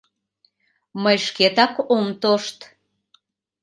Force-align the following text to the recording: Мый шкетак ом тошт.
Мый 1.03 1.17
шкетак 1.25 1.73
ом 1.95 2.05
тошт. 2.21 2.57